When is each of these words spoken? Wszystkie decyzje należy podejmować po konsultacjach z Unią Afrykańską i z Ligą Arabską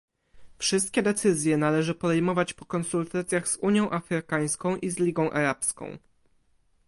Wszystkie 0.57 1.01
decyzje 1.03 1.57
należy 1.57 1.95
podejmować 1.95 2.53
po 2.53 2.65
konsultacjach 2.65 3.47
z 3.47 3.57
Unią 3.57 3.91
Afrykańską 3.91 4.75
i 4.77 4.89
z 4.89 4.99
Ligą 4.99 5.31
Arabską 5.31 5.97